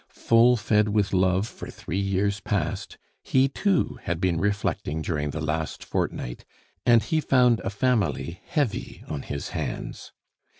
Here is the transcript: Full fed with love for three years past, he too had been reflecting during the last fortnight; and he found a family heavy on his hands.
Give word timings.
Full 0.31 0.57
fed 0.57 0.89
with 0.89 1.13
love 1.13 1.47
for 1.47 1.69
three 1.69 1.99
years 1.99 2.39
past, 2.39 2.97
he 3.21 3.47
too 3.47 3.99
had 4.01 4.19
been 4.19 4.39
reflecting 4.41 5.03
during 5.03 5.29
the 5.29 5.39
last 5.39 5.83
fortnight; 5.85 6.43
and 6.87 7.03
he 7.03 7.21
found 7.21 7.59
a 7.59 7.69
family 7.69 8.41
heavy 8.45 9.03
on 9.07 9.21
his 9.21 9.49
hands. 9.49 10.11